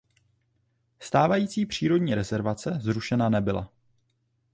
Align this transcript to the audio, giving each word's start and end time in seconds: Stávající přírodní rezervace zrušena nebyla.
Stávající 0.99 1.65
přírodní 1.65 2.15
rezervace 2.15 2.79
zrušena 2.81 3.29
nebyla. 3.29 3.71